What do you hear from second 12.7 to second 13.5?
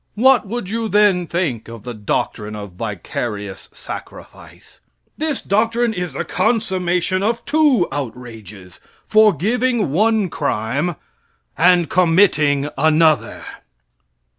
another.